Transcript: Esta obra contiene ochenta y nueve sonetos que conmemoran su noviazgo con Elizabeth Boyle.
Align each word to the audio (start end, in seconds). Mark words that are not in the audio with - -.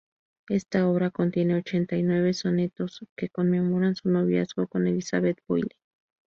Esta 0.49 0.89
obra 0.89 1.11
contiene 1.11 1.53
ochenta 1.53 1.95
y 1.95 2.01
nueve 2.01 2.33
sonetos 2.33 3.05
que 3.15 3.29
conmemoran 3.29 3.93
su 3.93 4.09
noviazgo 4.09 4.65
con 4.65 4.87
Elizabeth 4.87 5.37
Boyle. 5.47 5.75